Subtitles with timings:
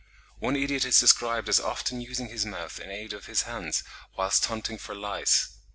[0.39, 3.83] One idiot is described as often using his mouth in aid of his hands,
[4.17, 5.49] whilst hunting for lice.